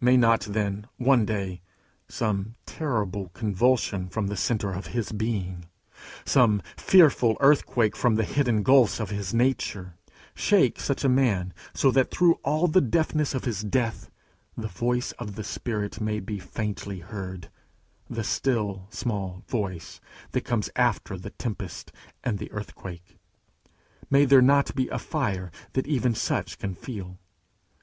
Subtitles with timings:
[0.00, 1.60] May not then one day
[2.08, 5.66] some terrible convulsion from the centre of his being,
[6.24, 9.98] some fearful earthquake from the hidden gulfs of his nature,
[10.34, 14.10] shake such a man so that through all the deafness of his death,
[14.56, 17.50] the voice of the Spirit may be faintly heard,
[18.08, 21.92] the still small voice that comes after the tempest
[22.24, 23.18] and the earthquake?
[24.08, 27.18] May there not be a fire that even such can feel?